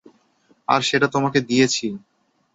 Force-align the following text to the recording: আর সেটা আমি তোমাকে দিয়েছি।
আর 0.67 0.81
সেটা 0.81 1.05
আমি 1.05 1.13
তোমাকে 1.15 1.39
দিয়েছি। 1.41 1.87